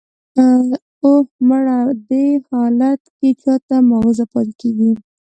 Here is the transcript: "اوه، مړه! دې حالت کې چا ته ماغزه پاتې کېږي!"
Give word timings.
"اوه، 1.03 1.19
مړه! 1.47 1.79
دې 2.09 2.25
حالت 2.49 3.01
کې 3.17 3.29
چا 3.41 3.53
ته 3.67 3.75
ماغزه 3.89 4.25
پاتې 4.31 4.53
کېږي!" 4.61 4.91